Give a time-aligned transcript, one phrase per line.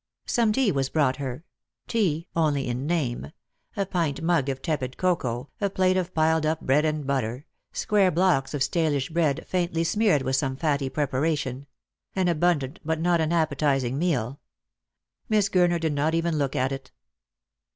[0.25, 1.45] Some tea was brought her—
[1.95, 3.31] tea only in name.
[3.77, 8.09] A pint mug of tepid cocoa, a plate of piled up bread and butter— square
[8.09, 11.67] blocks of stalish bread faintly smeared with some fatty prepara tion—
[12.15, 14.39] an abundant, but not an appetising meal.
[15.29, 16.89] Miss Gurner did not even look at it.